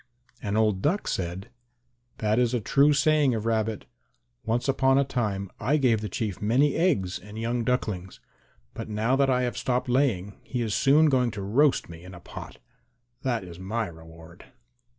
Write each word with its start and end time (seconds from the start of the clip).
And 0.41 0.57
old 0.57 0.81
Duck 0.81 1.07
said, 1.07 1.49
"That 2.17 2.39
is 2.39 2.55
a 2.55 2.59
true 2.59 2.91
saying 2.91 3.35
of 3.35 3.45
Rabbit. 3.45 3.85
Once 4.43 4.67
upon 4.67 4.97
a 4.97 5.03
time 5.03 5.51
I 5.59 5.77
gave 5.77 6.01
the 6.01 6.09
Chief 6.09 6.41
many 6.41 6.73
eggs 6.75 7.19
and 7.19 7.37
young 7.37 7.63
ducklings, 7.63 8.19
but 8.73 8.89
now 8.89 9.15
that 9.15 9.29
I 9.29 9.43
have 9.43 9.59
stopped 9.59 9.89
laying 9.89 10.39
he 10.43 10.63
is 10.63 10.73
soon 10.73 11.05
going 11.05 11.29
to 11.29 11.43
roast 11.43 11.87
me 11.87 12.03
in 12.03 12.15
a 12.15 12.19
pot. 12.19 12.57
That 13.21 13.43
is 13.43 13.59
my 13.59 13.85
reward." 13.85 14.45